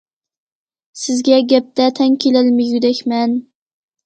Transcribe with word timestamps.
سىزگە 1.01 1.37
گەپتە 1.51 1.91
تەڭ 2.01 2.17
كېلەلمىگۈدەكمەن. 2.25 3.39